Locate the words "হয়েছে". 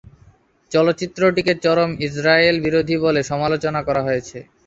4.07-4.37